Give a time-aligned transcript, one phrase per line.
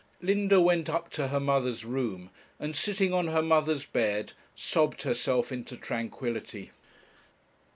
[0.19, 5.51] Linda went up to her mother's room, and, sitting on her mother's bed, sobbed herself
[5.51, 6.71] into tranquillity.